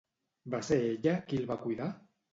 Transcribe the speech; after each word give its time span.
Va 0.53 0.61
ser 0.69 0.79
ella 0.87 1.13
qui 1.29 1.41
el 1.43 1.47
va 1.53 1.59
cuidar? 1.67 1.95